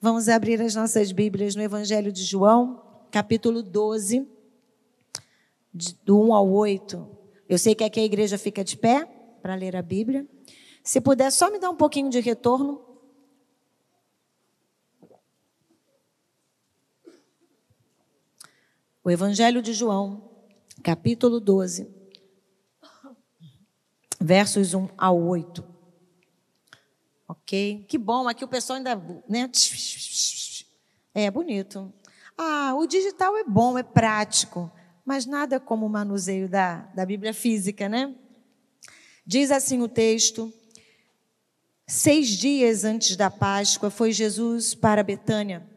[0.00, 4.28] Vamos abrir as nossas Bíblias no Evangelho de João, capítulo 12,
[6.04, 7.18] do 1 ao 8.
[7.48, 9.04] Eu sei que aqui a igreja fica de pé
[9.42, 10.24] para ler a Bíblia.
[10.84, 12.80] Se puder, só me dar um pouquinho de retorno.
[19.02, 20.30] O Evangelho de João,
[20.80, 21.90] capítulo 12,
[24.20, 25.77] versos 1 ao 8.
[27.28, 27.84] Ok?
[27.86, 28.96] Que bom, aqui o pessoal ainda.
[29.28, 29.50] Né?
[31.14, 31.92] É bonito.
[32.36, 34.72] Ah, o digital é bom, é prático,
[35.04, 38.14] mas nada como o manuseio da, da Bíblia física, né?
[39.26, 40.50] Diz assim o texto:
[41.86, 45.68] Seis dias antes da Páscoa foi Jesus para Betânia,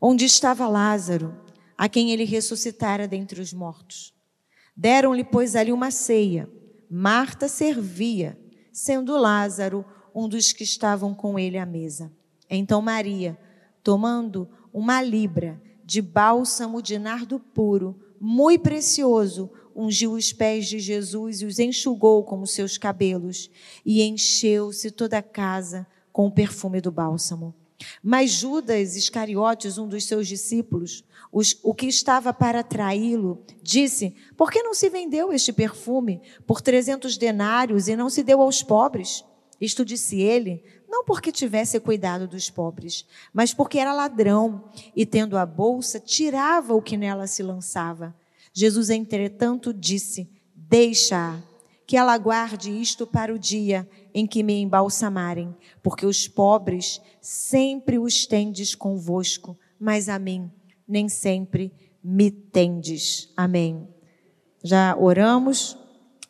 [0.00, 1.36] onde estava Lázaro
[1.76, 4.14] a quem ele ressuscitara dentre os mortos.
[4.76, 6.48] Deram-lhe, pois, ali uma ceia.
[6.90, 8.38] Marta servia,
[8.72, 12.10] sendo Lázaro um dos que estavam com ele à mesa.
[12.48, 13.38] Então Maria,
[13.82, 21.40] tomando uma libra de bálsamo de nardo puro, muito precioso, ungiu os pés de Jesus
[21.40, 23.50] e os enxugou com os seus cabelos,
[23.86, 27.54] e encheu-se toda a casa com o perfume do bálsamo.
[28.02, 34.50] Mas Judas Iscariotes, um dos seus discípulos, os, o que estava para traí-lo, disse: Por
[34.50, 39.24] que não se vendeu este perfume por trezentos denários e não se deu aos pobres?
[39.60, 45.36] Isto disse ele, não porque tivesse cuidado dos pobres, mas porque era ladrão e, tendo
[45.36, 48.14] a bolsa, tirava o que nela se lançava.
[48.52, 51.42] Jesus, entretanto, disse: Deixa
[51.86, 57.98] que ela guarde isto para o dia em que me embalsamarem, porque os pobres sempre
[57.98, 60.50] os tendes convosco, mas a mim
[60.86, 61.72] nem sempre
[62.02, 63.32] me tendes.
[63.36, 63.88] Amém.
[64.62, 65.76] Já oramos?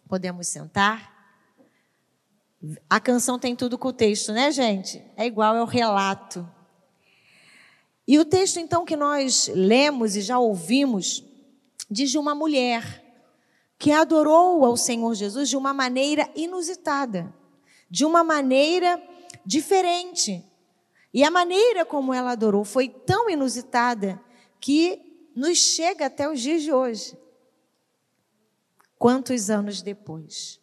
[0.08, 1.17] Podemos sentar?
[2.90, 5.02] A canção tem tudo com o texto, né, gente?
[5.16, 6.48] É igual, é o relato.
[8.06, 11.24] E o texto, então, que nós lemos e já ouvimos,
[11.90, 13.04] diz de uma mulher
[13.78, 17.32] que adorou ao Senhor Jesus de uma maneira inusitada,
[17.88, 19.00] de uma maneira
[19.46, 20.44] diferente.
[21.14, 24.20] E a maneira como ela adorou foi tão inusitada
[24.60, 27.16] que nos chega até os dias de hoje.
[28.98, 30.60] Quantos anos depois?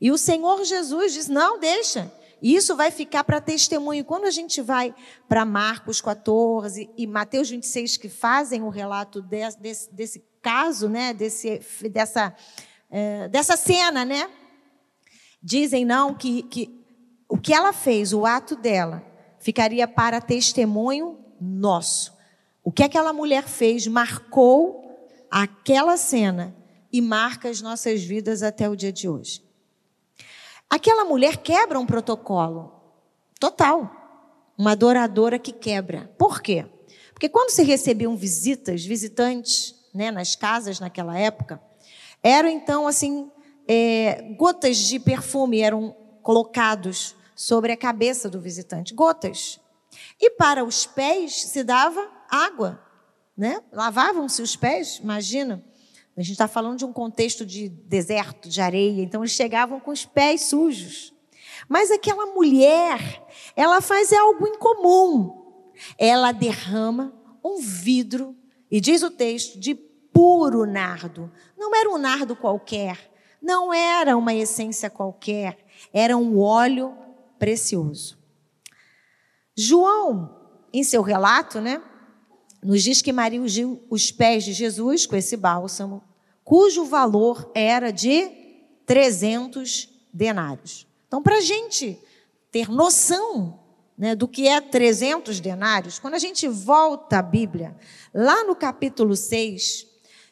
[0.00, 2.12] E o Senhor Jesus diz: não, deixa.
[2.40, 4.04] Isso vai ficar para testemunho.
[4.04, 4.94] Quando a gente vai
[5.28, 11.60] para Marcos 14 e Mateus 26, que fazem o relato desse, desse, caso, né, desse,
[11.90, 12.34] dessa,
[12.88, 14.30] é, dessa cena, né?
[15.42, 16.78] Dizem não que, que
[17.28, 19.04] o que ela fez, o ato dela,
[19.40, 22.16] ficaria para testemunho nosso.
[22.62, 24.84] O que aquela mulher fez marcou
[25.30, 26.56] aquela cena
[26.92, 29.47] e marca as nossas vidas até o dia de hoje.
[30.70, 32.72] Aquela mulher quebra um protocolo
[33.40, 33.90] total.
[34.56, 36.12] Uma adoradora que quebra.
[36.18, 36.66] Por quê?
[37.12, 41.60] Porque quando se recebiam visitas, visitantes, né, nas casas naquela época,
[42.22, 43.30] eram então assim
[43.66, 49.60] é, gotas de perfume eram colocados sobre a cabeça do visitante, gotas.
[50.20, 52.82] E para os pés se dava água,
[53.36, 53.62] né?
[53.72, 55.64] Lavavam-se os pés, imagina.
[56.18, 59.92] A gente está falando de um contexto de deserto, de areia, então eles chegavam com
[59.92, 61.14] os pés sujos.
[61.68, 63.24] Mas aquela mulher,
[63.54, 65.70] ela faz algo incomum.
[65.96, 67.14] Ela derrama
[67.44, 68.36] um vidro,
[68.68, 71.30] e diz o texto, de puro nardo.
[71.56, 72.98] Não era um nardo qualquer,
[73.40, 76.98] não era uma essência qualquer, era um óleo
[77.38, 78.18] precioso.
[79.56, 80.36] João,
[80.72, 81.80] em seu relato, né,
[82.62, 86.02] nos diz que Maria ungiu os pés de Jesus com esse bálsamo,
[86.44, 88.30] cujo valor era de
[88.86, 90.86] 300 denários.
[91.06, 91.98] Então, para a gente
[92.50, 93.60] ter noção
[93.96, 97.76] né, do que é 300 denários, quando a gente volta à Bíblia,
[98.14, 99.86] lá no capítulo 6,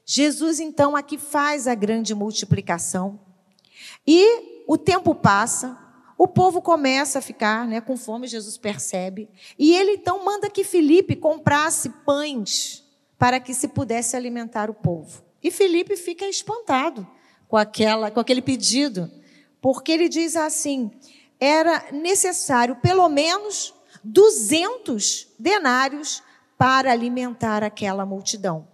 [0.04, 3.18] Jesus então aqui faz a grande multiplicação
[4.06, 5.76] e o tempo passa,
[6.18, 9.28] o povo começa a ficar né, com fome, Jesus percebe,
[9.58, 12.84] e ele então manda que Felipe comprasse pães
[13.18, 15.22] para que se pudesse alimentar o povo.
[15.42, 17.06] E Felipe fica espantado
[17.48, 19.10] com, aquela, com aquele pedido,
[19.60, 20.90] porque ele diz assim:
[21.38, 26.22] era necessário pelo menos 200 denários
[26.56, 28.66] para alimentar aquela multidão.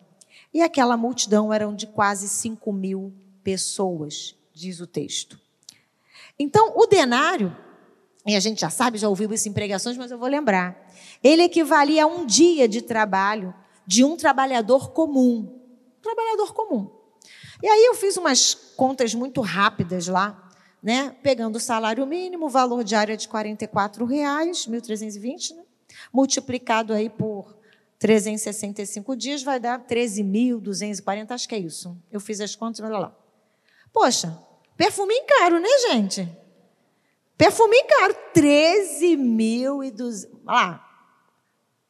[0.54, 3.12] E aquela multidão eram de quase 5 mil
[3.42, 5.41] pessoas, diz o texto.
[6.38, 7.56] Então, o denário,
[8.26, 10.90] e a gente já sabe, já ouviu isso em pregações, mas eu vou lembrar.
[11.22, 13.54] Ele equivalia a um dia de trabalho
[13.86, 15.60] de um trabalhador comum.
[16.00, 16.90] Trabalhador comum.
[17.62, 20.50] E aí eu fiz umas contas muito rápidas lá,
[20.82, 21.14] né?
[21.22, 25.62] Pegando o salário mínimo, o valor diário é de R$ reais, 1.320, né?
[26.12, 27.56] multiplicado aí por
[27.98, 31.96] 365 dias, vai dar 13.240, acho que é isso.
[32.10, 33.16] Eu fiz as contas, olha lá.
[33.92, 34.36] Poxa,
[34.76, 36.28] perfuminho caro, né, gente?
[37.36, 40.84] Perfuminho caro, 13.200, lá,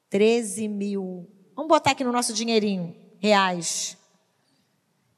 [0.08, 3.96] 13 mil, vamos botar aqui no nosso dinheirinho, reais.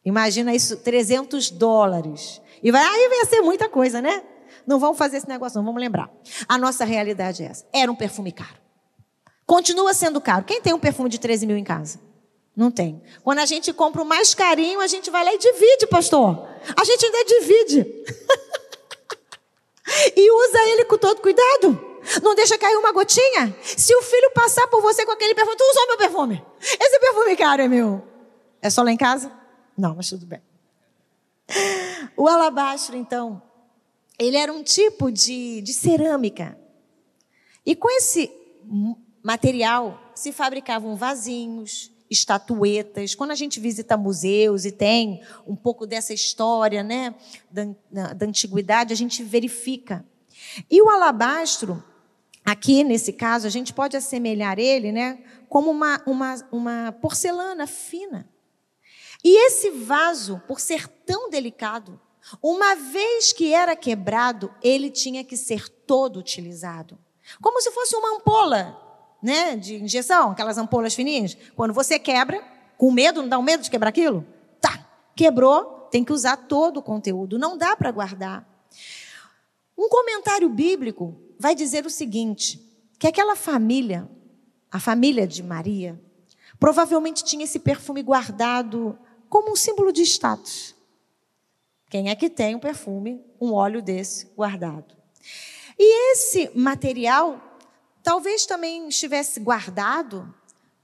[0.05, 2.41] Imagina isso, 300 dólares.
[2.63, 4.23] E vai, aí vai ser muita coisa, né?
[4.67, 6.11] Não vamos fazer esse negócio, não, vamos lembrar.
[6.49, 7.67] A nossa realidade é essa.
[7.73, 8.57] Era um perfume caro.
[9.47, 10.45] Continua sendo caro.
[10.45, 12.01] Quem tem um perfume de 13 mil em casa?
[12.57, 13.03] Não tem.
[13.23, 16.49] Quando a gente compra o mais carinho, a gente vai lá e divide, pastor.
[16.77, 17.81] A gente ainda divide.
[20.17, 21.93] e usa ele com todo cuidado.
[22.23, 23.55] Não deixa cair uma gotinha.
[23.63, 26.45] Se o filho passar por você com aquele perfume, tu usou meu perfume.
[26.61, 28.03] Esse perfume caro é meu.
[28.63, 29.33] É só lá em casa?
[29.77, 30.41] Não, mas tudo bem.
[32.17, 33.43] O alabastro, então,
[34.19, 36.57] ele era um tipo de, de cerâmica.
[37.67, 38.31] E com esse
[39.23, 43.15] material se fabricavam vasinhos, estatuetas.
[43.15, 47.15] Quando a gente visita museus e tem um pouco dessa história né,
[47.51, 50.05] da, da antiguidade, a gente verifica.
[50.71, 51.83] E o alabastro,
[52.45, 55.19] aqui nesse caso, a gente pode assemelhar ele né,
[55.49, 58.29] como uma, uma, uma porcelana fina.
[59.23, 62.01] E esse vaso, por ser tão delicado,
[62.43, 66.99] uma vez que era quebrado, ele tinha que ser todo utilizado.
[67.41, 68.84] Como se fosse uma ampola
[69.25, 71.35] né, de injeção, aquelas ampolas fininhas.
[71.57, 72.45] Quando você quebra,
[72.77, 74.23] com medo, não dá um medo de quebrar aquilo?
[74.61, 74.87] Tá,
[75.17, 78.47] quebrou, tem que usar todo o conteúdo, não dá para guardar.
[79.79, 82.61] Um comentário bíblico vai dizer o seguinte:
[82.99, 84.07] que aquela família,
[84.71, 85.99] a família de Maria,
[86.61, 88.99] provavelmente tinha esse perfume guardado
[89.31, 90.75] como um símbolo de status.
[91.89, 94.95] Quem é que tem um perfume, um óleo desse guardado?
[95.79, 97.54] E esse material
[98.05, 100.33] talvez também estivesse guardado,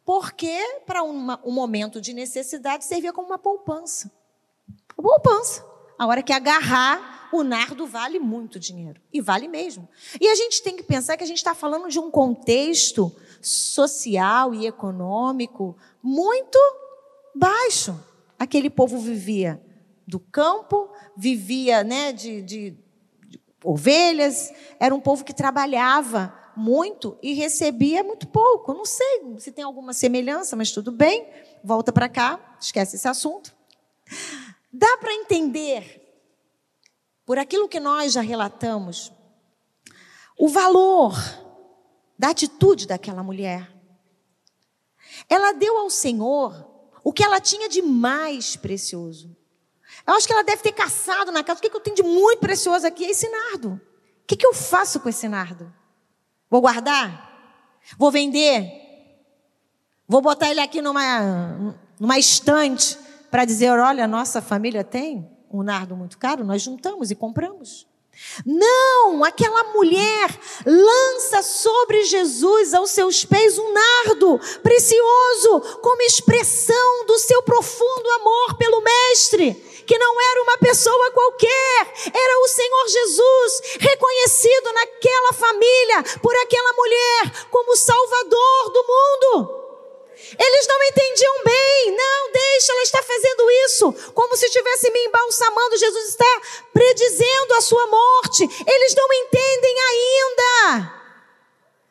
[0.04, 4.10] porque para um momento de necessidade servia como uma poupança.
[4.96, 5.64] Poupança.
[5.98, 9.00] A hora que agarrar, o nardo vale muito dinheiro.
[9.12, 9.86] E vale mesmo.
[10.18, 14.54] E a gente tem que pensar que a gente está falando de um contexto social
[14.54, 16.58] e econômico muito
[17.34, 18.02] baixo.
[18.38, 19.62] Aquele povo vivia
[20.06, 22.70] do campo, vivia né, de, de,
[23.28, 24.50] de ovelhas,
[24.80, 28.74] era um povo que trabalhava muito e recebia muito pouco.
[28.74, 31.26] Não sei se tem alguma semelhança, mas tudo bem.
[31.64, 33.54] Volta para cá, esquece esse assunto.
[34.72, 36.00] Dá para entender,
[37.24, 39.10] por aquilo que nós já relatamos,
[40.38, 41.14] o valor
[42.18, 43.74] da atitude daquela mulher.
[45.28, 46.68] Ela deu ao Senhor
[47.02, 49.34] o que ela tinha de mais precioso.
[50.06, 51.58] Eu acho que ela deve ter caçado na casa.
[51.58, 53.80] O que eu tenho de muito precioso aqui é esse nardo.
[54.22, 55.79] O que eu faço com esse nardo?
[56.50, 57.30] Vou guardar?
[57.96, 58.80] Vou vender?
[60.06, 62.98] Vou botar ele aqui numa, numa estante
[63.30, 67.86] para dizer: olha, nossa família tem um nardo muito caro, nós juntamos e compramos.
[68.44, 70.28] Não, aquela mulher
[70.64, 78.56] lança sobre Jesus aos seus pés um nardo precioso, como expressão do seu profundo amor
[78.56, 86.18] pelo Mestre que não era uma pessoa qualquer, era o Senhor Jesus, reconhecido naquela família,
[86.22, 89.59] por aquela mulher, como Salvador do mundo.
[90.38, 91.96] Eles não entendiam bem.
[91.96, 94.12] Não, deixa, ela está fazendo isso.
[94.12, 95.78] Como se estivesse me embalsamando.
[95.78, 96.40] Jesus está
[96.72, 98.42] predizendo a sua morte.
[98.66, 101.00] Eles não entendem ainda.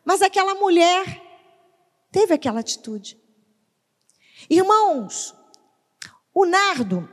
[0.05, 1.21] Mas aquela mulher
[2.11, 3.19] teve aquela atitude.
[4.49, 5.35] Irmãos,
[6.33, 7.07] o nardo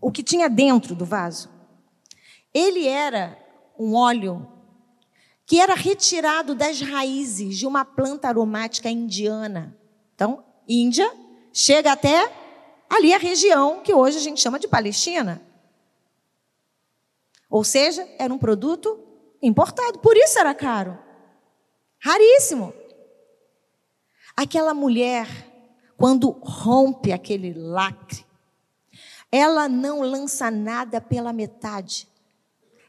[0.00, 1.50] o que tinha dentro do vaso.
[2.54, 3.38] Ele era
[3.78, 4.50] um óleo
[5.44, 9.76] que era retirado das raízes de uma planta aromática indiana.
[10.20, 11.10] Então, Índia
[11.50, 12.30] chega até
[12.90, 15.40] ali a região que hoje a gente chama de Palestina.
[17.48, 19.02] Ou seja, era um produto
[19.40, 20.98] importado, por isso era caro.
[21.98, 22.74] Raríssimo.
[24.36, 25.26] Aquela mulher,
[25.96, 28.26] quando rompe aquele lacre,
[29.32, 32.06] ela não lança nada pela metade.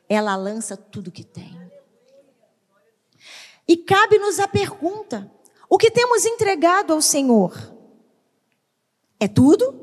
[0.10, 1.58] Ela lança tudo que tem.
[3.66, 5.32] E cabe-nos a pergunta:
[5.72, 7.54] o que temos entregado ao Senhor?
[9.18, 9.74] É tudo?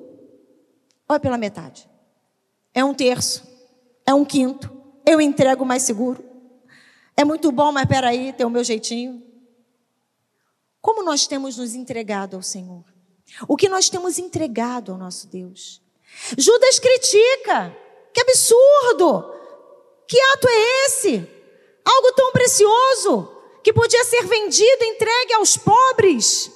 [1.09, 1.89] Ou é pela metade?
[2.75, 3.43] É um terço?
[4.05, 4.71] É um quinto?
[5.07, 6.23] Eu entrego mais seguro?
[7.17, 9.23] É muito bom, mas peraí, tem o meu jeitinho.
[10.83, 12.85] Como nós temos nos entregado ao Senhor?
[13.49, 15.81] O que nós temos entregado ao nosso Deus?
[16.37, 17.75] Judas critica.
[18.13, 19.33] Que absurdo!
[20.07, 21.27] Que ato é esse?
[21.83, 23.38] Algo tão precioso.
[23.63, 26.51] Que podia ser vendido, entregue aos pobres.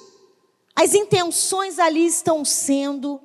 [0.75, 3.21] As intenções ali estão sendo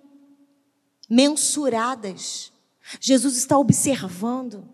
[1.08, 2.52] mensuradas.
[3.00, 4.68] Jesus está observando.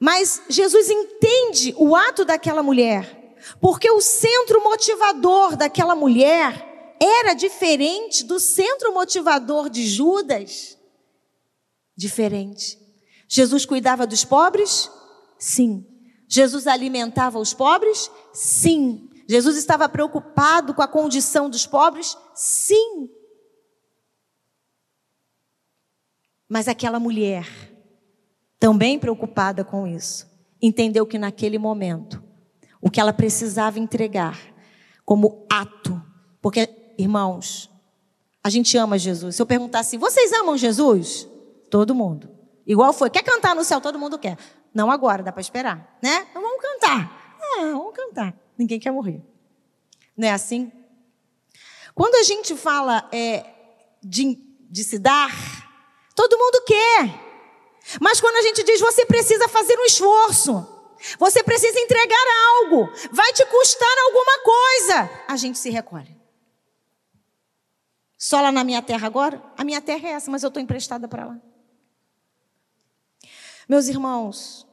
[0.00, 8.24] Mas Jesus entende o ato daquela mulher, porque o centro motivador daquela mulher era diferente
[8.24, 10.78] do centro motivador de Judas.
[11.94, 12.78] Diferente.
[13.28, 14.90] Jesus cuidava dos pobres?
[15.38, 15.86] Sim.
[16.28, 18.10] Jesus alimentava os pobres?
[18.32, 19.08] Sim.
[19.28, 22.16] Jesus estava preocupado com a condição dos pobres?
[22.34, 23.08] Sim.
[26.48, 27.46] Mas aquela mulher,
[28.58, 30.26] também preocupada com isso,
[30.60, 32.22] entendeu que naquele momento,
[32.80, 34.38] o que ela precisava entregar
[35.04, 36.00] como ato,
[36.40, 37.70] porque, irmãos,
[38.42, 39.36] a gente ama Jesus.
[39.36, 41.26] Se eu perguntar assim, vocês amam Jesus?
[41.70, 42.28] Todo mundo.
[42.66, 43.08] Igual foi.
[43.08, 43.80] Quer cantar no céu?
[43.80, 44.36] Todo mundo quer.
[44.74, 46.26] Não agora, dá para esperar, né?
[46.28, 47.38] Então vamos cantar.
[47.58, 48.34] É, vamos cantar.
[48.58, 49.22] Ninguém quer morrer.
[50.16, 50.72] Não é assim?
[51.94, 53.44] Quando a gente fala é,
[54.02, 54.36] de,
[54.68, 55.30] de se dar,
[56.16, 57.24] todo mundo quer.
[58.00, 60.66] Mas quando a gente diz você precisa fazer um esforço,
[61.18, 62.24] você precisa entregar
[62.58, 66.16] algo, vai te custar alguma coisa, a gente se recolhe.
[68.18, 69.40] Só lá na minha terra agora?
[69.56, 71.40] A minha terra é essa, mas eu estou emprestada para lá.
[73.68, 74.66] Meus irmãos,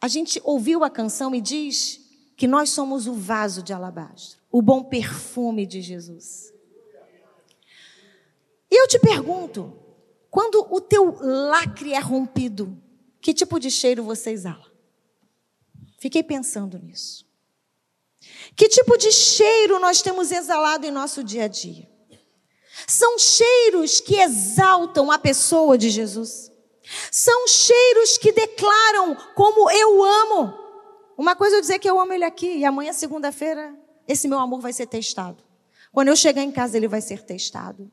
[0.00, 2.00] a gente ouviu a canção e diz
[2.36, 6.52] que nós somos o vaso de alabastro, o bom perfume de Jesus.
[8.70, 9.76] E eu te pergunto,
[10.30, 12.80] quando o teu lacre é rompido,
[13.20, 14.72] que tipo de cheiro você exala?
[15.98, 17.30] Fiquei pensando nisso.
[18.56, 21.91] Que tipo de cheiro nós temos exalado em nosso dia a dia?
[22.86, 26.50] São cheiros que exaltam a pessoa de Jesus.
[27.10, 30.54] São cheiros que declaram como eu amo.
[31.16, 33.74] Uma coisa é eu dizer que eu amo ele aqui e amanhã, segunda-feira,
[34.08, 35.42] esse meu amor vai ser testado.
[35.92, 37.90] Quando eu chegar em casa, ele vai ser testado.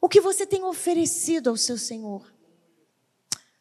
[0.00, 2.30] O que você tem oferecido ao seu Senhor?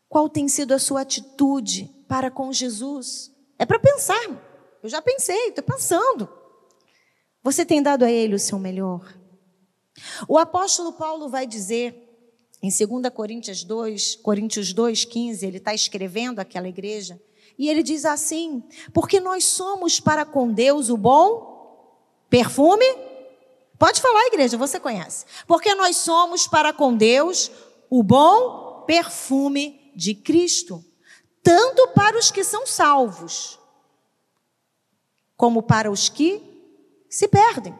[0.09, 3.31] Qual tem sido a sua atitude para com Jesus?
[3.57, 4.21] É para pensar.
[4.83, 6.29] Eu já pensei, estou pensando.
[7.41, 9.22] Você tem dado a Ele o seu melhor?
[10.27, 12.03] O apóstolo Paulo vai dizer
[12.61, 17.21] em 2 Coríntios 2, Coríntios 2, 15, ele está escrevendo aquela igreja,
[17.57, 21.53] e ele diz assim: porque nós somos para com Deus o bom
[22.29, 22.85] perfume.
[23.77, 25.25] Pode falar, igreja, você conhece.
[25.45, 27.51] Porque nós somos para com Deus
[27.89, 30.83] o bom perfume de Cristo,
[31.43, 33.59] tanto para os que são salvos,
[35.35, 36.41] como para os que
[37.09, 37.77] se perdem.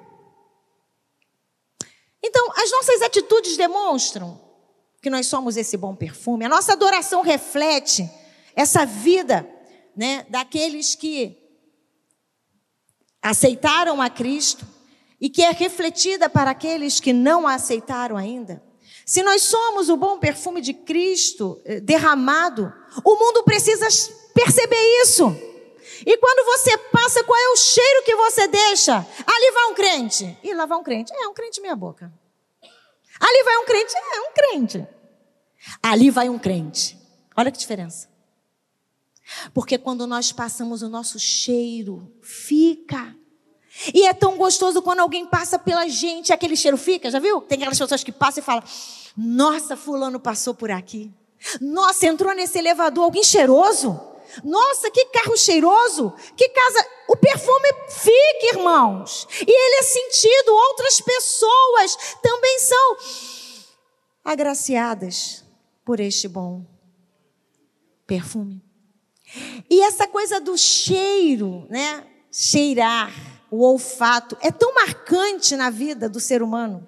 [2.23, 4.39] Então, as nossas atitudes demonstram
[5.01, 6.45] que nós somos esse bom perfume.
[6.45, 8.09] A nossa adoração reflete
[8.55, 9.47] essa vida,
[9.95, 11.37] né, daqueles que
[13.21, 14.65] aceitaram a Cristo
[15.19, 18.63] e que é refletida para aqueles que não a aceitaram ainda.
[19.05, 22.71] Se nós somos o bom perfume de Cristo eh, derramado,
[23.03, 23.87] o mundo precisa
[24.33, 25.35] perceber isso.
[26.05, 28.95] E quando você passa, qual é o cheiro que você deixa?
[28.97, 30.37] Ali vai um crente.
[30.43, 31.13] E lá vai um crente.
[31.13, 32.11] É um crente minha boca.
[33.19, 33.93] Ali vai um crente.
[33.95, 34.87] É um crente.
[35.81, 36.97] Ali vai um crente.
[37.35, 38.09] Olha que diferença.
[39.53, 43.15] Porque quando nós passamos o nosso cheiro, fica.
[43.93, 47.41] E é tão gostoso quando alguém passa pela gente, aquele cheiro fica, já viu?
[47.41, 48.63] Tem aquelas pessoas que passam e falam:
[49.17, 51.11] Nossa, Fulano passou por aqui.
[51.59, 53.99] Nossa, entrou nesse elevador alguém cheiroso.
[54.43, 56.13] Nossa, que carro cheiroso!
[56.35, 56.87] Que casa.
[57.07, 59.27] O perfume fica, irmãos.
[59.41, 60.53] E ele é sentido.
[60.53, 62.97] Outras pessoas também são
[64.23, 65.43] agraciadas
[65.85, 66.65] por este bom
[68.07, 68.63] perfume.
[69.69, 72.07] E essa coisa do cheiro, né?
[72.31, 73.11] Cheirar,
[73.51, 76.87] o olfato, é tão marcante na vida do ser humano.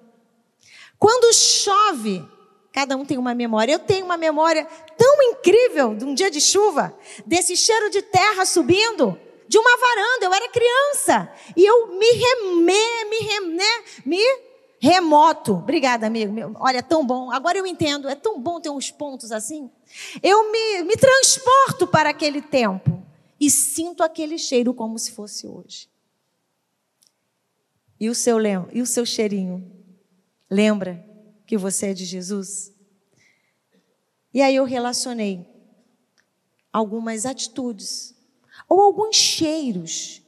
[0.98, 2.26] Quando chove,
[2.76, 3.72] Cada um tem uma memória.
[3.72, 4.68] Eu tenho uma memória
[5.06, 6.92] tão incrível de um dia de chuva,
[7.24, 10.26] desse cheiro de terra subindo, de uma varanda.
[10.26, 13.84] Eu era criança e eu me remé, me remé, né?
[14.04, 14.20] me
[14.80, 15.54] remoto.
[15.54, 16.56] Obrigada, amigo.
[16.58, 17.30] Olha, é tão bom.
[17.30, 18.08] Agora eu entendo.
[18.08, 19.70] É tão bom ter uns pontos assim.
[20.20, 23.00] Eu me, me transporto para aquele tempo
[23.38, 25.88] e sinto aquele cheiro como se fosse hoje.
[28.00, 28.38] E o seu,
[28.72, 29.70] e o seu cheirinho?
[30.50, 31.04] Lembra
[31.46, 32.75] que você é de Jesus?
[34.36, 35.46] E aí eu relacionei
[36.70, 38.14] algumas atitudes
[38.68, 40.20] ou alguns cheiros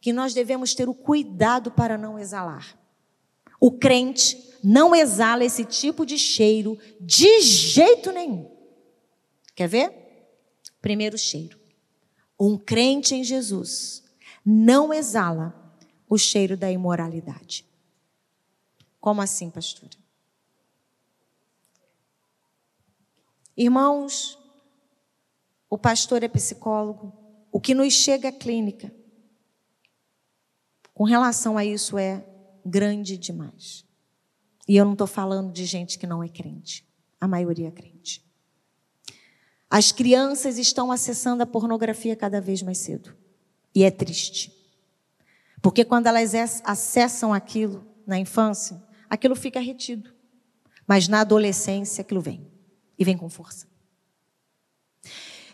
[0.00, 2.78] que nós devemos ter o cuidado para não exalar.
[3.58, 8.48] O crente não exala esse tipo de cheiro de jeito nenhum.
[9.52, 9.92] Quer ver?
[10.80, 11.58] Primeiro cheiro.
[12.38, 14.04] Um crente em Jesus
[14.46, 15.74] não exala
[16.08, 17.66] o cheiro da imoralidade.
[19.00, 19.98] Como assim, pastora?
[23.58, 24.38] Irmãos,
[25.68, 27.12] o pastor é psicólogo,
[27.50, 28.94] o que nos chega à clínica
[30.94, 32.24] com relação a isso é
[32.64, 33.84] grande demais.
[34.68, 36.86] E eu não estou falando de gente que não é crente,
[37.20, 38.24] a maioria é crente.
[39.68, 43.12] As crianças estão acessando a pornografia cada vez mais cedo.
[43.74, 44.54] E é triste.
[45.60, 46.32] Porque quando elas
[46.64, 50.14] acessam aquilo na infância, aquilo fica retido.
[50.86, 52.57] Mas na adolescência aquilo vem.
[52.98, 53.66] E vem com força.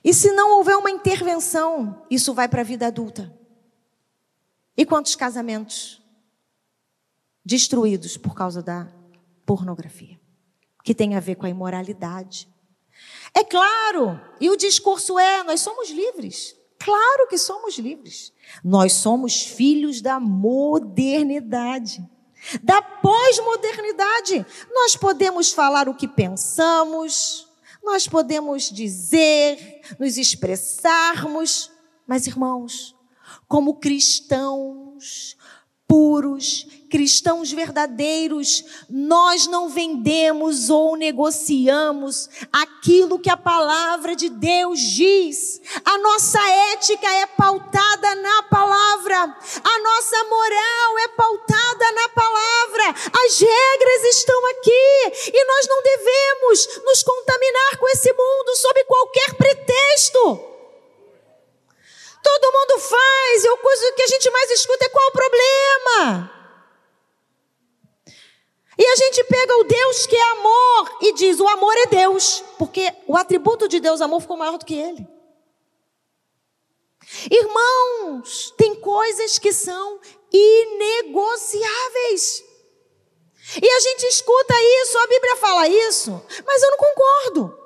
[0.02, 3.32] E se não houver uma intervenção, isso vai para a vida adulta.
[4.76, 6.02] E quantos casamentos
[7.44, 8.92] destruídos por causa da
[9.46, 10.20] pornografia?
[10.82, 12.48] Que tem a ver com a imoralidade,
[13.32, 16.56] é claro, e o discurso é: nós somos livres.
[16.78, 18.32] Claro que somos livres.
[18.62, 22.06] Nós somos filhos da modernidade,
[22.62, 24.46] da pós-modernidade.
[24.72, 27.48] Nós podemos falar o que pensamos,
[27.82, 31.70] nós podemos dizer, nos expressarmos,
[32.06, 32.94] mas irmãos,
[33.46, 35.36] como cristãos,
[35.86, 45.60] puros, cristãos verdadeiros, nós não vendemos ou negociamos aquilo que a palavra de Deus diz.
[45.84, 46.40] A nossa
[46.72, 52.90] ética é pautada na palavra, a nossa moral é pautada na palavra.
[53.26, 59.34] As regras estão aqui e nós não devemos nos contaminar com esse mundo sob qualquer
[59.34, 60.53] pretexto.
[62.24, 66.30] Todo mundo faz, e a coisa que a gente mais escuta é qual o problema?
[68.78, 72.42] E a gente pega o Deus que é amor e diz: o amor é Deus,
[72.58, 75.06] porque o atributo de Deus, amor, ficou maior do que ele.
[77.30, 80.00] Irmãos, tem coisas que são
[80.32, 82.42] inegociáveis.
[83.62, 86.10] E a gente escuta isso, a Bíblia fala isso,
[86.46, 87.58] mas eu não concordo.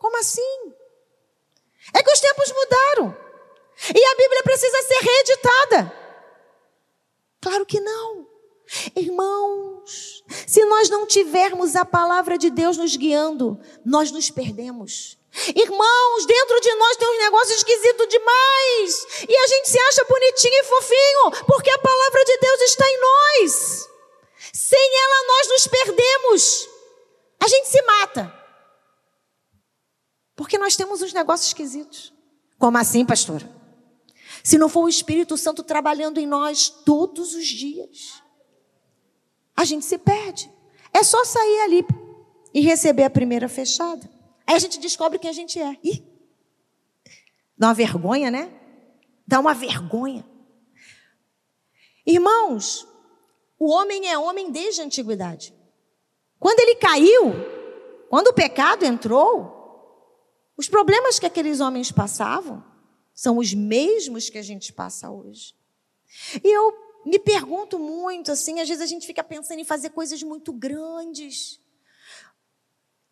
[0.00, 0.74] Como assim?
[1.94, 3.29] É que os tempos mudaram.
[3.88, 5.92] E a Bíblia precisa ser reeditada.
[7.40, 8.28] Claro que não.
[8.94, 15.18] Irmãos, se nós não tivermos a palavra de Deus nos guiando, nós nos perdemos.
[15.54, 19.06] Irmãos, dentro de nós tem uns negócios esquisitos demais.
[19.28, 23.00] E a gente se acha bonitinho e fofinho, porque a palavra de Deus está em
[23.00, 23.88] nós.
[24.52, 26.68] Sem ela nós nos perdemos.
[27.40, 28.34] A gente se mata.
[30.36, 32.12] Porque nós temos uns negócios esquisitos.
[32.58, 33.59] Como assim, pastora?
[34.42, 38.22] Se não for o Espírito Santo trabalhando em nós todos os dias,
[39.56, 40.50] a gente se perde.
[40.92, 41.86] É só sair ali
[42.52, 44.08] e receber a primeira fechada.
[44.46, 45.76] Aí a gente descobre quem a gente é.
[45.84, 46.04] Ih,
[47.56, 48.52] dá uma vergonha, né?
[49.26, 50.26] Dá uma vergonha.
[52.04, 52.88] Irmãos,
[53.58, 55.54] o homem é homem desde a antiguidade.
[56.38, 57.32] Quando ele caiu,
[58.08, 59.58] quando o pecado entrou,
[60.56, 62.69] os problemas que aqueles homens passavam
[63.20, 65.54] são os mesmos que a gente passa hoje.
[66.42, 66.72] E eu
[67.04, 71.60] me pergunto muito, assim, às vezes a gente fica pensando em fazer coisas muito grandes,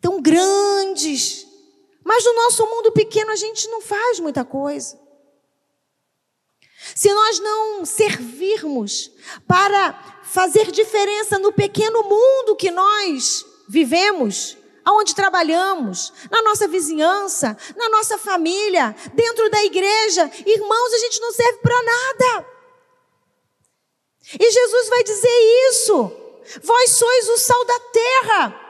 [0.01, 1.47] tão grandes,
[2.03, 4.99] mas no nosso mundo pequeno a gente não faz muita coisa.
[6.94, 9.11] Se nós não servirmos
[9.47, 14.57] para fazer diferença no pequeno mundo que nós vivemos,
[14.88, 20.31] aonde trabalhamos, na nossa vizinhança, na nossa família, dentro da igreja.
[20.46, 22.46] Irmãos, a gente não serve para nada.
[24.40, 26.12] E Jesus vai dizer isso.
[26.62, 28.61] Vós sois o sal da terra.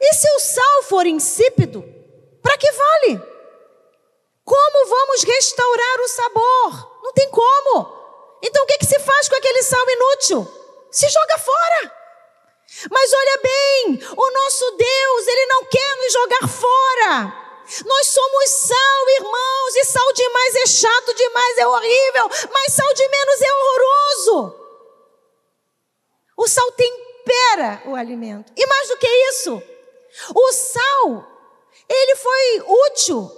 [0.00, 1.84] E se o sal for insípido,
[2.42, 3.22] para que vale?
[4.44, 7.00] Como vamos restaurar o sabor?
[7.04, 8.02] Não tem como.
[8.42, 10.48] Então o que, que se faz com aquele sal inútil?
[10.90, 12.01] Se joga fora.
[12.90, 17.42] Mas olha bem, o nosso Deus, Ele não quer nos jogar fora.
[17.86, 23.08] Nós somos sal, irmãos, e sal demais é chato demais, é horrível, mas sal de
[23.08, 24.62] menos é horroroso.
[26.36, 28.52] O sal tempera o alimento.
[28.56, 29.62] E mais do que isso,
[30.34, 31.26] o sal,
[31.88, 33.30] ele foi útil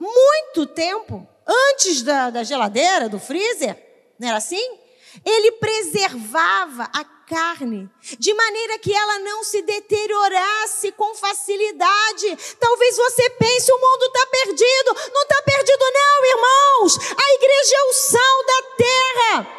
[0.00, 3.76] muito tempo antes da, da geladeira, do freezer,
[4.18, 4.78] não era assim?
[5.24, 7.88] Ele preservava a carne,
[8.18, 12.56] de maneira que ela não se deteriorasse com facilidade.
[12.58, 14.96] Talvez você pense: o mundo está perdido.
[15.12, 16.98] Não está perdido, não, irmãos.
[17.16, 19.58] A igreja é o sal da terra.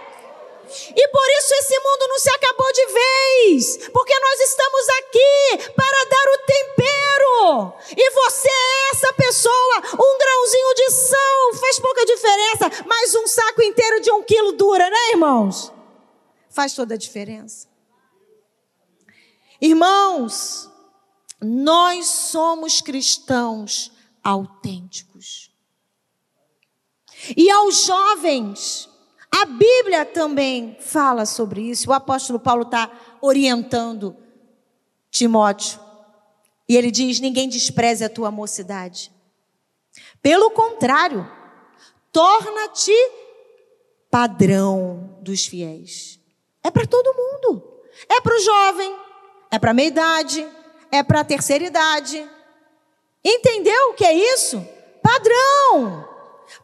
[0.95, 6.03] E por isso esse mundo não se acabou de vez, porque nós estamos aqui para
[6.05, 7.73] dar o tempero.
[7.97, 9.83] E você é essa pessoa.
[9.93, 14.87] Um grãozinho de sal faz pouca diferença, mas um saco inteiro de um quilo dura,
[14.89, 15.78] né, irmãos?
[16.49, 17.67] Faz toda a diferença.
[19.61, 20.69] Irmãos,
[21.41, 23.91] nós somos cristãos
[24.23, 25.51] autênticos.
[27.35, 28.89] E aos jovens,
[29.31, 31.89] a Bíblia também fala sobre isso.
[31.89, 32.89] O apóstolo Paulo está
[33.21, 34.15] orientando
[35.11, 35.79] Timóteo.
[36.67, 39.11] E ele diz: ninguém despreze a tua mocidade.
[40.21, 41.29] Pelo contrário,
[42.11, 42.93] torna-te
[44.09, 46.18] padrão dos fiéis.
[46.69, 47.63] É para todo mundo.
[48.07, 48.95] É para o jovem,
[49.49, 50.47] é para a meia-idade,
[50.91, 52.29] é para a terceira idade.
[53.25, 54.63] Entendeu o que é isso?
[55.01, 56.07] Padrão.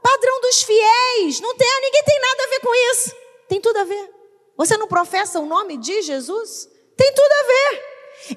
[0.04, 1.41] Padrão dos fiéis.
[1.41, 3.15] Não tem, ninguém tem nada a ver com isso.
[3.50, 4.12] Tem tudo a ver.
[4.56, 6.70] Você não professa o nome de Jesus?
[6.96, 7.84] Tem tudo a ver.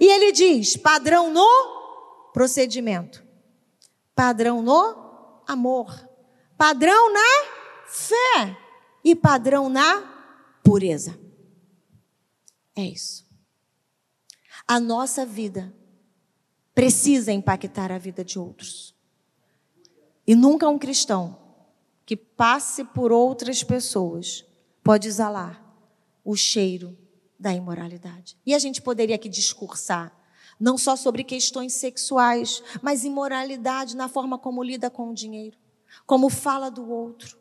[0.01, 3.23] E ele diz: padrão no procedimento,
[4.15, 5.95] padrão no amor,
[6.57, 7.45] padrão na
[7.87, 8.57] fé
[9.05, 10.03] e padrão na
[10.65, 11.28] pureza.
[12.79, 13.27] É isso.
[14.64, 15.75] A nossa vida
[16.73, 18.95] precisa impactar a vida de outros.
[20.25, 21.37] E nunca um cristão
[22.07, 24.45] que passe por outras pessoas
[24.85, 25.61] pode exalar
[26.25, 26.97] o cheiro
[27.37, 28.38] da imoralidade.
[28.47, 30.17] E a gente poderia aqui discursar
[30.61, 35.59] não só sobre questões sexuais, mas imoralidade na forma como lida com o dinheiro,
[36.07, 37.37] como fala do outro.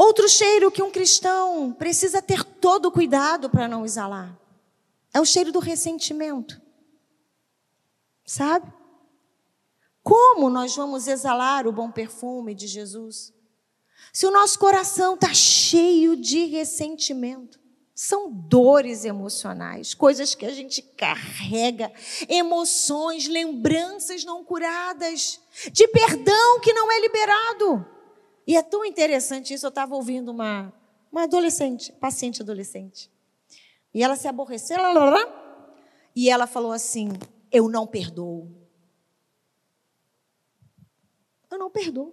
[0.00, 4.34] Outro cheiro que um cristão precisa ter todo cuidado para não exalar
[5.12, 6.58] é o cheiro do ressentimento.
[8.24, 8.72] Sabe?
[10.02, 13.30] Como nós vamos exalar o bom perfume de Jesus?
[14.10, 17.60] Se o nosso coração está cheio de ressentimento,
[17.94, 21.92] são dores emocionais, coisas que a gente carrega,
[22.26, 25.38] emoções, lembranças não curadas,
[25.70, 27.99] de perdão que não é liberado.
[28.50, 29.64] E é tão interessante isso.
[29.64, 30.72] Eu estava ouvindo uma,
[31.12, 33.08] uma adolescente, paciente adolescente,
[33.94, 34.76] e ela se aborreceu,
[36.16, 37.10] e ela falou assim:
[37.48, 38.50] Eu não perdoo.
[41.48, 42.12] Eu não perdoo.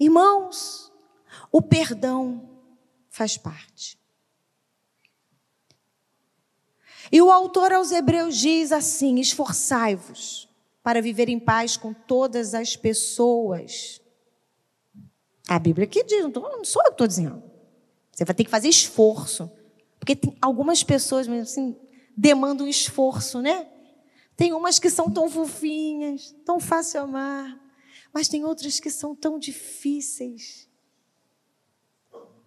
[0.00, 0.92] Irmãos,
[1.52, 2.58] o perdão
[3.08, 3.96] faz parte.
[7.12, 10.52] E o autor aos Hebreus diz assim: esforçai-vos
[10.84, 14.00] para viver em paz com todas as pessoas.
[15.48, 17.42] A Bíblia que diz, não sou eu que estou dizendo.
[18.12, 19.50] Você vai ter que fazer esforço.
[19.98, 21.76] Porque tem algumas pessoas assim,
[22.16, 23.66] demandam esforço, né?
[24.36, 27.64] Tem umas que são tão fofinhas, tão fácil amar
[28.14, 30.68] mas tem outras que são tão difíceis.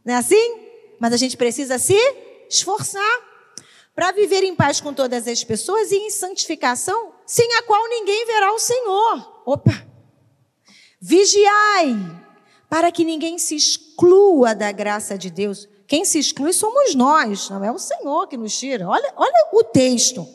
[0.04, 0.62] Não é assim?
[0.98, 1.94] Mas a gente precisa se
[2.50, 3.04] esforçar
[3.94, 8.26] para viver em paz com todas as pessoas e em santificação, sem a qual ninguém
[8.26, 9.44] verá o Senhor.
[9.46, 9.86] Opa!
[11.00, 11.96] Vigiai,
[12.68, 15.70] para que ninguém se exclua da graça de Deus.
[15.86, 18.88] Quem se exclui somos nós, não é o Senhor que nos tira.
[18.88, 20.28] Olha, olha o texto.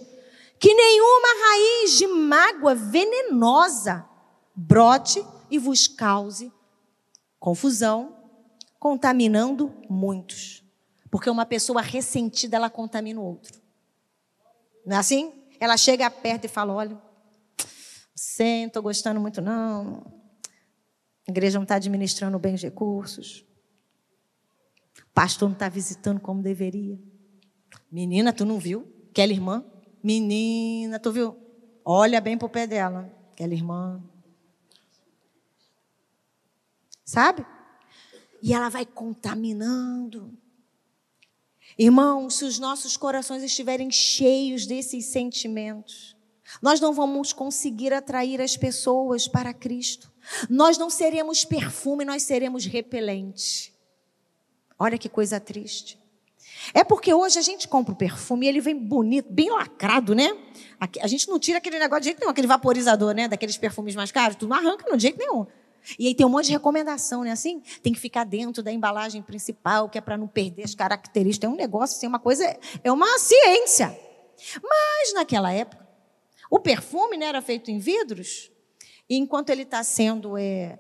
[0.59, 4.09] Que nenhuma raiz de mágoa venenosa
[4.55, 6.53] brote e vos cause
[7.43, 8.17] confusão,
[8.79, 10.63] contaminando muitos.
[11.11, 13.61] Porque uma pessoa ressentida, ela contamina o outro.
[14.87, 15.42] Não é assim?
[15.63, 17.01] Ela chega perto e fala: olha,
[18.13, 20.03] você não estou gostando muito, não.
[21.25, 23.47] A igreja não está administrando bem os recursos.
[24.99, 26.99] O pastor não está visitando como deveria.
[27.89, 28.93] Menina, tu não viu?
[29.11, 29.65] Aquela irmã?
[30.03, 31.37] Menina, tu viu?
[31.85, 33.09] Olha bem para o pé dela.
[33.33, 34.03] Aquela irmã.
[37.05, 37.47] sabe?
[38.43, 40.37] E ela vai contaminando.
[41.79, 46.17] Irmãos, se os nossos corações estiverem cheios desses sentimentos,
[46.61, 50.13] nós não vamos conseguir atrair as pessoas para Cristo.
[50.51, 53.73] Nós não seremos perfume, nós seremos repelente.
[54.79, 55.99] Olha que coisa triste.
[56.75, 60.37] É porque hoje a gente compra o perfume e ele vem bonito, bem lacrado, né?
[61.01, 63.29] A gente não tira aquele negócio de jeito nenhum, aquele vaporizador, né?
[63.29, 65.47] Daqueles perfumes mais caros, tu não arranca no jeito nenhum.
[65.99, 67.33] E aí tem um monte de recomendação, né?
[67.33, 71.51] Assim, tem que ficar dentro da embalagem principal, que é para não perder as características.
[71.51, 72.45] É um negócio, assim, uma coisa,
[72.83, 73.99] é uma ciência.
[74.63, 75.87] Mas naquela época,
[76.51, 78.51] o perfume né, era feito em vidros,
[79.09, 80.79] e enquanto ele está sendo é,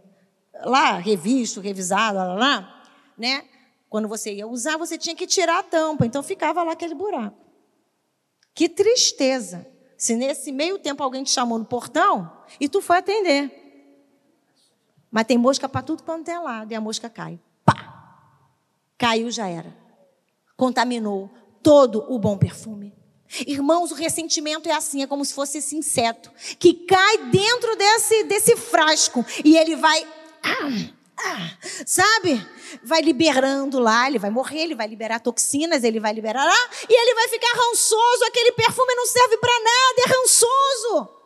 [0.65, 2.83] lá revisto, revisado, lá, lá, lá,
[3.17, 3.45] né?
[3.89, 7.37] Quando você ia usar, você tinha que tirar a tampa, então ficava lá aquele buraco.
[8.55, 9.67] Que tristeza!
[9.99, 13.62] Se nesse meio tempo alguém te chamou no portão e tu foi atender.
[15.13, 16.73] Mas tem mosca para tudo quanto é lado.
[16.73, 17.39] E a mosca cai.
[17.67, 18.17] Pá!
[18.97, 19.77] Caiu, já era.
[20.57, 21.31] Contaminou
[21.63, 22.95] todo o bom perfume.
[23.47, 28.25] Irmãos, o ressentimento é assim, é como se fosse esse inseto que cai dentro desse,
[28.25, 30.07] desse frasco e ele vai.
[30.43, 32.47] Ah, ah, sabe?
[32.83, 36.93] Vai liberando lá, ele vai morrer, ele vai liberar toxinas, ele vai liberar lá, e
[36.93, 38.25] ele vai ficar rançoso.
[38.27, 41.23] Aquele perfume não serve para nada, é rançoso.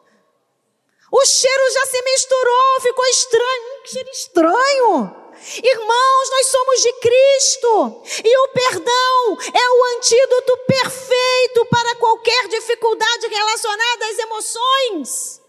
[1.11, 3.75] O cheiro já se misturou, ficou estranho.
[3.87, 5.27] Cheiro estranho.
[5.62, 13.29] Irmãos, nós somos de Cristo e o perdão é o antídoto perfeito para qualquer dificuldade
[13.29, 15.40] relacionada às emoções.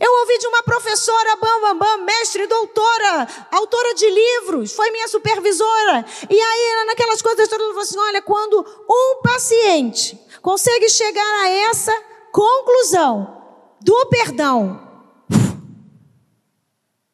[0.00, 5.08] Eu ouvi de uma professora, bam, bam, bam, mestre, doutora, autora de livros, foi minha
[5.08, 6.06] supervisora.
[6.30, 11.48] E aí, naquelas coisas todas, ela falou assim: olha, quando um paciente consegue chegar a
[11.48, 11.92] essa
[12.30, 13.42] conclusão
[13.80, 14.89] do perdão,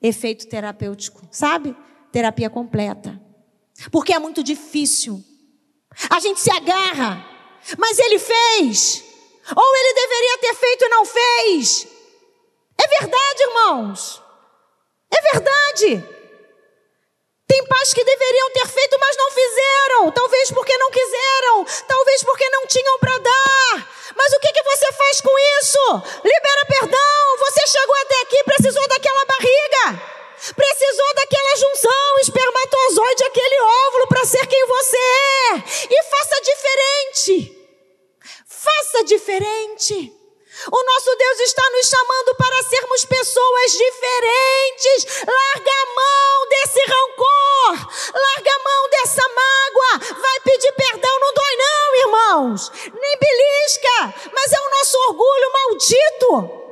[0.07, 1.77] efeito terapêutico, sabe?
[2.13, 3.21] Terapia completa.
[3.91, 5.23] Porque é muito difícil.
[6.11, 7.25] A gente se agarra,
[7.79, 9.05] mas ele fez.
[9.55, 11.87] Ou ele deveria ter feito e não fez.
[12.79, 14.23] É verdade, irmãos.
[15.11, 16.17] É verdade.
[17.47, 20.11] Tem pais que deveriam ter feito, mas não fizeram.
[20.11, 21.65] Talvez porque não quiseram.
[21.87, 23.91] Talvez porque não tinham para dar.
[24.17, 25.79] Mas o que, que você faz com isso?
[26.25, 27.37] Libera perdão.
[27.39, 29.16] Você chegou até aqui, precisou daquela
[30.55, 35.55] Precisou daquela junção espermatozoide, aquele óvulo para ser quem você é.
[35.91, 37.57] E faça diferente.
[38.47, 40.13] Faça diferente.
[40.73, 45.25] O nosso Deus está nos chamando para sermos pessoas diferentes.
[45.27, 50.17] Larga a mão desse rancor, larga a mão dessa mágoa.
[50.21, 52.73] Vai pedir perdão, não dói, não, irmãos.
[52.93, 56.67] Nem belisca, mas é o nosso orgulho maldito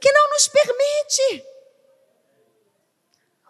[0.00, 1.49] que não nos permite.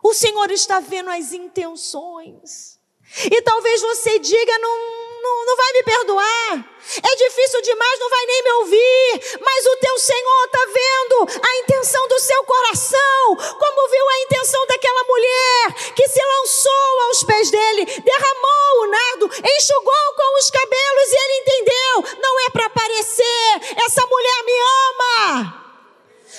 [0.03, 2.79] O Senhor está vendo as intenções.
[3.25, 6.81] E talvez você diga, não, não, não vai me perdoar.
[7.03, 9.39] É difícil demais, não vai nem me ouvir.
[9.41, 14.67] Mas o teu Senhor está vendo a intenção do seu coração, como viu a intenção
[14.67, 21.13] daquela mulher que se lançou aos pés dele, derramou o nardo, enxugou com os cabelos
[21.13, 24.53] e ele entendeu: não é para aparecer, essa mulher me
[24.89, 25.61] ama.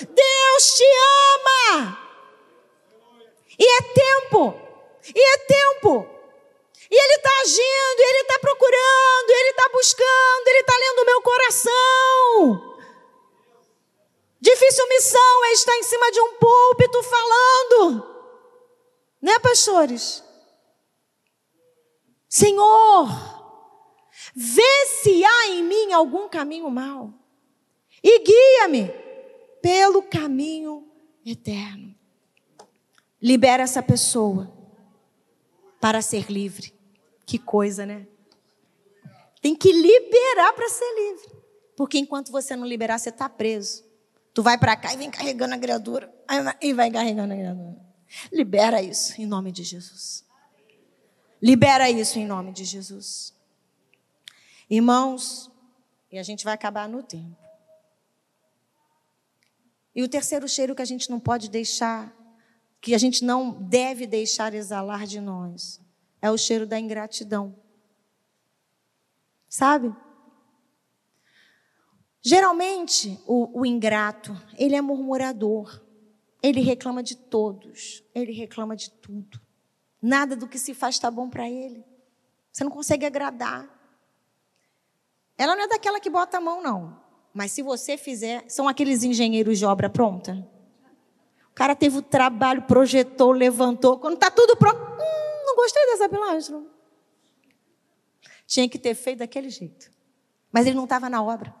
[0.00, 1.51] Deus te ama.
[3.78, 4.54] É tempo,
[5.14, 6.12] e é tempo
[6.92, 11.22] e Ele está agindo, Ele está procurando, Ele está buscando, Ele está lendo o meu
[11.22, 12.76] coração.
[14.38, 18.06] Difícil missão é estar em cima de um púlpito falando,
[19.22, 20.22] né, pastores?
[22.28, 23.08] Senhor,
[24.34, 27.14] vê se há em mim algum caminho mau
[28.04, 28.90] e guia-me
[29.62, 30.86] pelo caminho
[31.24, 31.91] eterno.
[33.22, 34.52] Libera essa pessoa
[35.80, 36.74] para ser livre.
[37.24, 38.06] Que coisa, né?
[39.40, 41.42] Tem que liberar para ser livre.
[41.76, 43.84] Porque enquanto você não liberar, você está preso.
[44.34, 46.12] Tu vai para cá e vem carregando a criatura.
[46.60, 47.76] E vai carregando a criatura.
[48.32, 50.24] Libera isso em nome de Jesus.
[51.40, 53.34] Libera isso em nome de Jesus.
[54.68, 55.50] Irmãos,
[56.10, 57.36] e a gente vai acabar no tempo.
[59.94, 62.14] E o terceiro cheiro que a gente não pode deixar,
[62.82, 65.80] que a gente não deve deixar exalar de nós,
[66.20, 67.54] é o cheiro da ingratidão.
[69.48, 69.94] Sabe?
[72.20, 75.80] Geralmente, o, o, ingrato, ele é murmurador.
[76.42, 78.02] Ele reclama de todos.
[78.12, 79.40] Ele reclama de tudo.
[80.00, 81.84] Nada do que se faz está bom para ele.
[82.50, 83.68] Você não consegue agradar.
[85.38, 87.00] Ela não é daquela que bota a mão, não.
[87.32, 90.48] Mas se você fizer, são aqueles engenheiros de obra pronta.
[91.62, 93.96] Cara teve o trabalho, projetou, levantou.
[93.96, 96.60] Quando está tudo pronto, hum, não gostei dessa pilastra.
[98.48, 99.88] Tinha que ter feito daquele jeito.
[100.50, 101.54] Mas ele não estava na obra.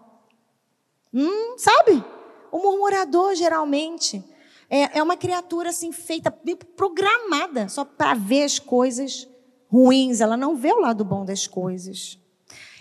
[1.14, 2.04] Hum, sabe?
[2.50, 4.24] O murmurador, geralmente,
[4.68, 9.28] é, é uma criatura assim, feita, programada, só para ver as coisas
[9.68, 10.20] ruins.
[10.20, 12.18] Ela não vê o lado bom das coisas.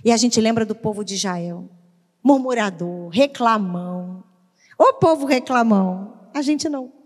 [0.03, 1.69] E a gente lembra do povo de Israel.
[2.23, 4.23] Murmurador, reclamão.
[4.75, 6.17] O povo reclamão.
[6.33, 7.00] A gente não.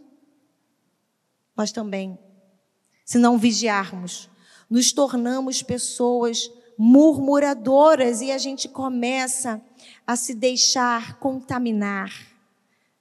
[1.55, 2.17] Nós também
[3.05, 4.29] se não vigiarmos.
[4.69, 9.61] Nos tornamos pessoas murmuradoras e a gente começa
[10.05, 12.11] a se deixar contaminar,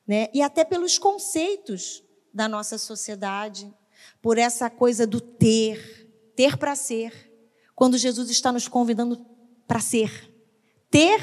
[0.06, 0.28] né?
[0.32, 3.72] E até pelos conceitos da nossa sociedade,
[4.22, 7.32] por essa coisa do ter, ter para ser,
[7.74, 9.24] quando Jesus está nos convidando
[9.66, 10.30] para ser.
[10.90, 11.18] Ter,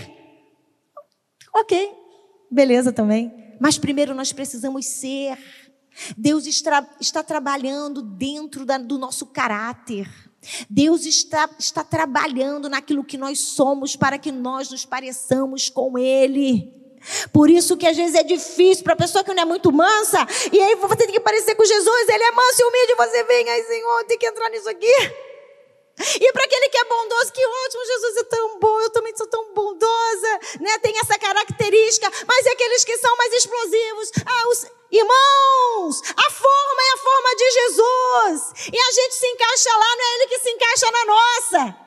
[1.54, 1.94] ok,
[2.50, 5.38] beleza também, mas primeiro nós precisamos ser.
[6.18, 10.10] Deus está, está trabalhando dentro da, do nosso caráter.
[10.70, 16.74] Deus está, está trabalhando naquilo que nós somos para que nós nos pareçamos com Ele.
[17.32, 20.26] Por isso que às vezes é difícil para a pessoa que não é muito mansa,
[20.52, 23.50] e aí você tem que parecer com Jesus, ele é manso e humilde, você vem,
[23.50, 25.31] aí Senhor, tem que entrar nisso aqui.
[26.00, 29.28] E para aquele que é bondoso, que ótimo, Jesus é tão bom, eu também sou
[29.28, 30.80] tão bondosa, né?
[30.80, 36.82] Tem essa característica, mas é aqueles que são mais explosivos, ah, os irmãos, a forma
[36.82, 38.70] é a forma de Jesus.
[38.74, 41.81] E a gente se encaixa lá, não é ele que se encaixa na nossa.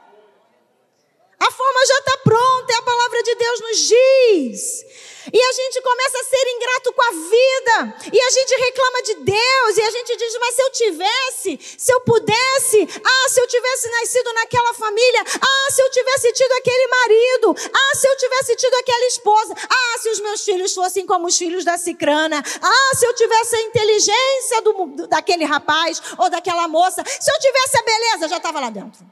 [1.47, 4.85] A forma já está pronta, é a palavra de Deus nos diz.
[5.31, 7.97] E a gente começa a ser ingrato com a vida.
[8.13, 9.77] E a gente reclama de Deus.
[9.77, 13.91] E a gente diz: Mas se eu tivesse, se eu pudesse, ah, se eu tivesse
[13.91, 18.75] nascido naquela família, ah, se eu tivesse tido aquele marido, ah, se eu tivesse tido
[18.75, 23.07] aquela esposa, ah, se os meus filhos fossem como os filhos da cicrana, ah, se
[23.07, 28.29] eu tivesse a inteligência do, daquele rapaz ou daquela moça, se eu tivesse a beleza,
[28.29, 29.05] já estava lá dentro.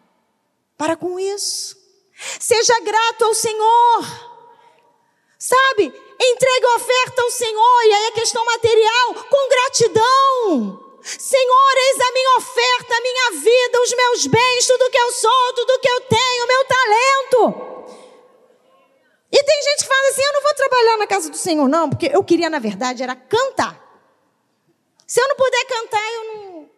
[0.78, 1.81] Para com isso.
[2.38, 4.32] Seja grato ao Senhor.
[5.38, 5.92] Sabe?
[6.20, 10.92] Entregue a oferta ao Senhor, e aí a questão material, com gratidão.
[11.02, 15.52] Senhor, eis a minha oferta, a minha vida, os meus bens, tudo que eu sou,
[15.54, 17.72] tudo que eu tenho, meu talento.
[19.32, 21.90] E tem gente que fala assim: eu não vou trabalhar na casa do Senhor, não,
[21.90, 23.82] porque eu queria, na verdade, era cantar.
[25.06, 26.70] Se eu não puder cantar, eu não.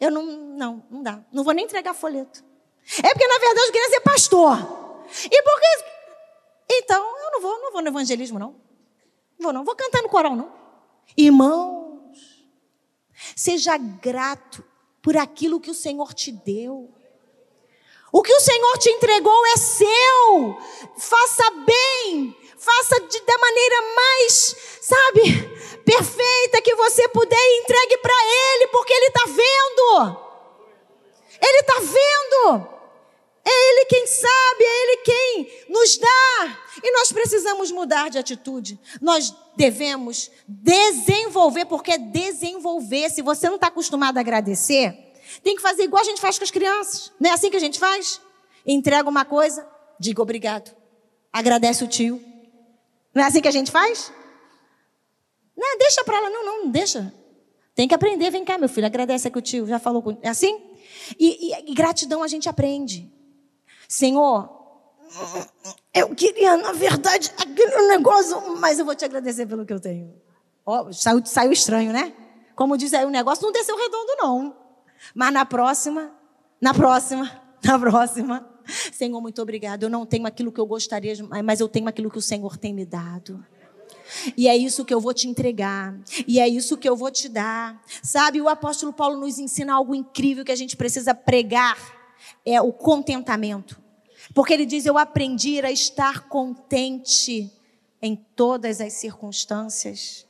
[0.00, 0.50] Eu não.
[0.60, 1.24] Não, não dá.
[1.32, 2.44] Não vou nem entregar folheto.
[2.98, 4.58] É porque, na verdade, eu queria ser pastor.
[5.30, 5.90] E por que
[6.72, 8.54] então, eu não vou, não vou no evangelismo, não.
[9.38, 9.64] Não vou, não.
[9.64, 10.52] Vou cantar no coral, não.
[11.16, 12.12] Irmãos,
[13.34, 14.64] seja grato
[15.02, 16.88] por aquilo que o Senhor te deu.
[18.12, 20.58] O que o Senhor te entregou é seu.
[20.96, 22.36] Faça bem.
[22.56, 28.92] Faça de, da maneira mais, sabe, perfeita que você puder e entregue para Ele, porque
[28.92, 30.16] Ele está vendo.
[31.40, 32.79] Ele está vendo.
[33.50, 36.58] É Ele quem sabe, é Ele quem nos dá.
[36.82, 38.78] E nós precisamos mudar de atitude.
[39.00, 43.10] Nós devemos desenvolver, porque é desenvolver.
[43.10, 44.96] Se você não está acostumado a agradecer,
[45.42, 47.12] tem que fazer igual a gente faz com as crianças.
[47.18, 48.20] Não é assim que a gente faz?
[48.64, 49.66] Entrega uma coisa,
[49.98, 50.74] diga obrigado.
[51.32, 52.22] Agradece o tio.
[53.12, 54.12] Não é assim que a gente faz?
[55.56, 56.30] Não, deixa para lá.
[56.30, 57.12] Não, não, não deixa.
[57.74, 58.30] Tem que aprender.
[58.30, 60.02] Vem cá, meu filho, agradece que o tio já falou.
[60.02, 60.16] Com...
[60.22, 60.60] É assim?
[61.18, 63.19] E, e, e gratidão a gente aprende.
[63.90, 64.48] Senhor,
[65.92, 70.14] eu queria, na verdade, aquele negócio, mas eu vou te agradecer pelo que eu tenho.
[70.64, 72.14] Oh, saiu, saiu estranho, né?
[72.54, 74.56] Como diz aí, o negócio não desceu redondo, não.
[75.12, 76.12] Mas na próxima,
[76.60, 78.48] na próxima, na próxima.
[78.92, 79.82] Senhor, muito obrigado.
[79.82, 82.72] Eu não tenho aquilo que eu gostaria, mas eu tenho aquilo que o Senhor tem
[82.72, 83.44] me dado.
[84.36, 85.98] E é isso que eu vou te entregar.
[86.28, 87.82] E é isso que eu vou te dar.
[88.04, 91.99] Sabe, o apóstolo Paulo nos ensina algo incrível que a gente precisa pregar
[92.44, 93.80] é o contentamento.
[94.34, 97.50] Porque ele diz: Eu aprendi a estar contente
[98.02, 100.26] em todas as circunstâncias.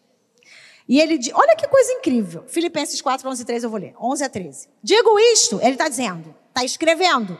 [0.88, 2.44] E ele diz: Olha que coisa incrível.
[2.48, 3.94] Filipenses 4, 11 e 13, eu vou ler.
[4.00, 4.68] 11 a 13.
[4.82, 7.38] Digo isto, ele está dizendo, está escrevendo,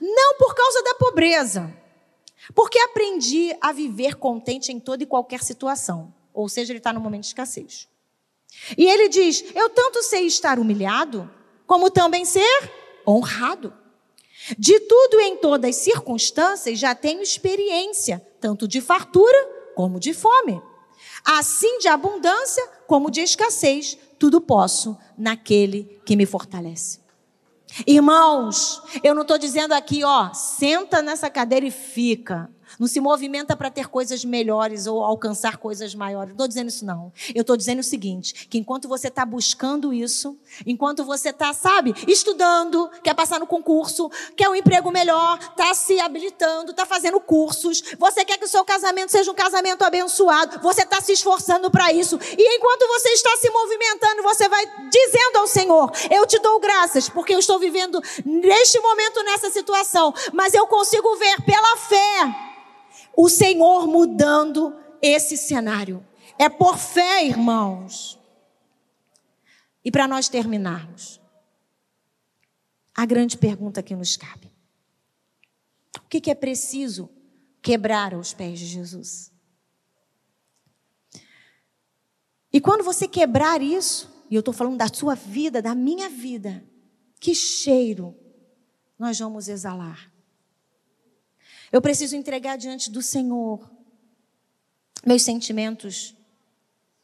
[0.00, 1.72] não por causa da pobreza,
[2.54, 6.14] porque aprendi a viver contente em toda e qualquer situação.
[6.32, 7.88] Ou seja, ele está no momento de escassez.
[8.76, 11.30] E ele diz: Eu tanto sei estar humilhado,
[11.66, 12.72] como também ser
[13.06, 13.72] honrado.
[14.58, 19.36] De tudo em todas as circunstâncias já tenho experiência, tanto de fartura
[19.74, 20.62] como de fome.
[21.24, 27.00] Assim de abundância como de escassez, tudo posso naquele que me fortalece.
[27.86, 32.48] Irmãos, eu não estou dizendo aqui, ó, senta nessa cadeira e fica.
[32.78, 36.28] Não se movimenta para ter coisas melhores ou alcançar coisas maiores.
[36.28, 37.12] Não estou dizendo isso, não.
[37.34, 40.36] Eu estou dizendo o seguinte: que enquanto você está buscando isso,
[40.66, 45.98] enquanto você está, sabe, estudando, quer passar no concurso, quer um emprego melhor, está se
[46.00, 50.82] habilitando, está fazendo cursos, você quer que o seu casamento seja um casamento abençoado, você
[50.82, 52.18] está se esforçando para isso.
[52.36, 57.08] E enquanto você está se movimentando, você vai dizendo ao Senhor: Eu te dou graças,
[57.08, 62.46] porque eu estou vivendo neste momento nessa situação, mas eu consigo ver pela fé
[63.16, 66.06] o Senhor mudando esse cenário.
[66.38, 68.18] É por fé, irmãos.
[69.82, 71.20] E para nós terminarmos,
[72.94, 74.52] a grande pergunta que nos cabe:
[75.96, 77.08] o que, que é preciso
[77.62, 79.32] quebrar aos pés de Jesus?
[82.52, 86.64] E quando você quebrar isso, e eu estou falando da sua vida, da minha vida,
[87.20, 88.14] que cheiro
[88.98, 90.15] nós vamos exalar?
[91.76, 93.70] Eu preciso entregar diante do Senhor
[95.04, 96.16] meus sentimentos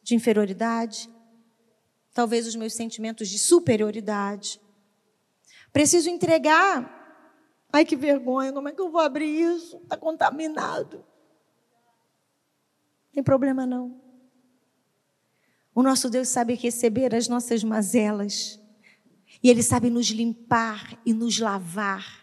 [0.02, 1.10] de inferioridade,
[2.14, 4.58] talvez os meus sentimentos de superioridade.
[5.74, 6.90] Preciso entregar.
[7.70, 9.76] Ai, que vergonha, como é que eu vou abrir isso?
[9.76, 10.96] Está contaminado.
[10.96, 11.04] Não
[13.12, 14.00] tem problema não.
[15.74, 18.58] O nosso Deus sabe receber as nossas mazelas.
[19.42, 22.21] E Ele sabe nos limpar e nos lavar.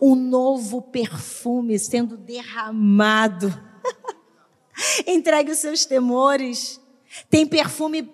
[0.00, 3.52] Um novo perfume sendo derramado.
[5.06, 6.80] Entregue os seus temores.
[7.30, 8.12] Tem perfume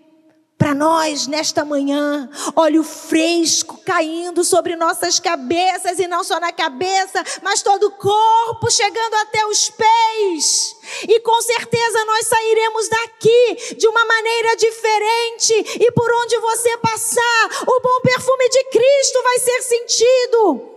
[0.60, 7.24] para nós nesta manhã, óleo fresco caindo sobre nossas cabeças e não só na cabeça,
[7.42, 10.76] mas todo o corpo chegando até os pés.
[11.08, 17.48] E com certeza nós sairemos daqui de uma maneira diferente e por onde você passar,
[17.66, 20.69] o bom perfume de Cristo vai ser sentido.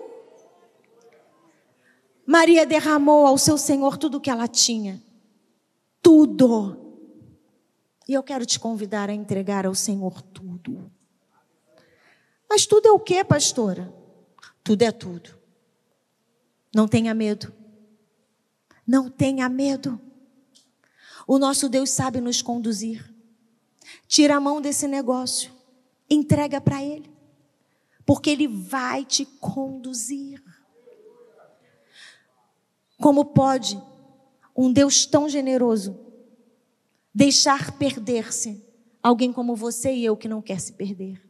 [2.25, 5.01] Maria derramou ao seu Senhor tudo o que ela tinha.
[6.01, 6.83] Tudo
[8.07, 10.91] e eu quero te convidar a entregar ao Senhor tudo.
[12.49, 13.93] Mas tudo é o que, pastora?
[14.63, 15.37] Tudo é tudo.
[16.75, 17.53] Não tenha medo.
[18.85, 19.99] Não tenha medo.
[21.25, 23.11] O nosso Deus sabe nos conduzir.
[24.07, 25.51] Tira a mão desse negócio.
[26.09, 27.11] Entrega para Ele.
[28.05, 30.43] Porque Ele vai te conduzir.
[33.03, 33.77] Como pode
[34.55, 35.99] um Deus tão generoso
[37.13, 38.65] deixar perder-se
[39.03, 41.21] alguém como você e eu que não quer se perder.